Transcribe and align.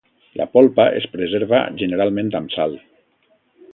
La 0.39 0.45
polpa 0.55 0.87
es 1.01 1.05
preserva 1.17 1.61
generalment 1.83 2.33
amb 2.41 2.57
sal. 2.57 2.75